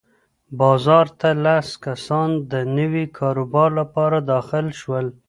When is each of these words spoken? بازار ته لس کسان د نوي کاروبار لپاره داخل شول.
بازار 0.59 1.05
ته 1.19 1.29
لس 1.45 1.67
کسان 1.85 2.29
د 2.51 2.53
نوي 2.77 3.05
کاروبار 3.17 3.69
لپاره 3.79 4.17
داخل 4.31 4.65
شول. 4.81 5.05